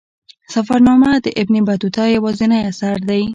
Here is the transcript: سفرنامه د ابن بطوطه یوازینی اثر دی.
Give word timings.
سفرنامه 0.53 1.11
د 1.25 1.27
ابن 1.41 1.55
بطوطه 1.67 2.03
یوازینی 2.15 2.59
اثر 2.69 2.97
دی. 3.09 3.23